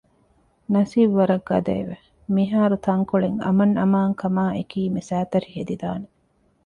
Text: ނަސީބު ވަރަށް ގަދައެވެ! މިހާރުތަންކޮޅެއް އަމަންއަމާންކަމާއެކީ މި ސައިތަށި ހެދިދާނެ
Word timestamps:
ނަސީބު 0.73 1.13
ވަރަށް 1.19 1.45
ގަދައެވެ! 1.49 1.95
މިހާރުތަންކޮޅެއް 2.35 3.39
އަމަންއަމާންކަމާއެކީ 3.45 4.81
މި 4.93 5.01
ސައިތަށި 5.09 5.47
ހެދިދާނެ 5.55 6.07